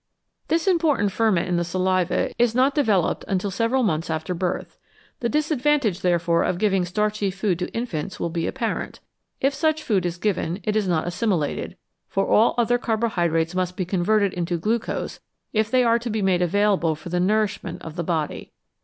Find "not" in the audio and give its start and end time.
2.55-2.73, 10.87-11.05